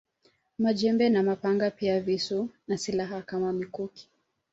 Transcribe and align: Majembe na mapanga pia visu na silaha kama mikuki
Majembe 0.59 1.09
na 1.09 1.23
mapanga 1.23 1.71
pia 1.71 1.99
visu 2.01 2.49
na 2.67 2.77
silaha 2.77 3.21
kama 3.21 3.53
mikuki 3.53 4.09